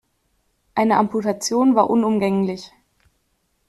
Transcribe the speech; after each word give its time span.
Eine 0.73 0.97
Amputation 0.97 1.75
war 1.75 1.87
unumgänglich. 1.91 2.71